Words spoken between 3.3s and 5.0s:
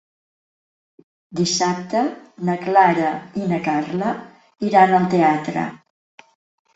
i na Carla iran